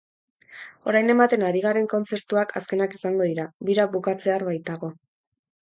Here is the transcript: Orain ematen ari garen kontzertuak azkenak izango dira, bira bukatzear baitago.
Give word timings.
Orain 0.91 1.11
ematen 1.13 1.45
ari 1.49 1.61
garen 1.67 1.89
kontzertuak 1.91 2.55
azkenak 2.63 2.97
izango 3.01 3.29
dira, 3.33 3.47
bira 3.71 3.89
bukatzear 3.97 4.51
baitago. 4.53 4.95